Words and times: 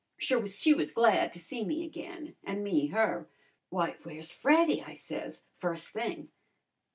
So 0.19 0.47
she 0.47 0.73
was 0.73 0.89
glad 0.89 1.31
to 1.31 1.37
see 1.39 1.63
me 1.63 1.85
again, 1.85 2.35
an' 2.43 2.63
me 2.63 2.87
her. 2.87 3.29
'W'y, 3.71 3.99
w'ere's 3.99 4.33
Freddy?' 4.33 4.81
I 4.81 4.93
says, 4.93 5.43
first 5.59 5.89
thing. 5.89 6.29